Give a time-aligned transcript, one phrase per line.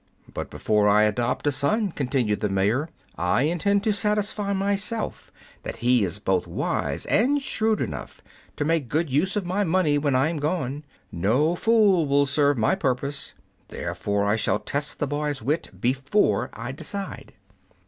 [0.33, 5.31] "But before I adopt a son," continued the mayor, "I intend to satisfy myself
[5.61, 8.19] that he is both wise and shrewd enough
[8.55, 10.85] to make good use of my money when I am gone.
[11.11, 13.35] No fool will serve my purpose;
[13.67, 17.33] therefore I shall test the boy's wit before I decide."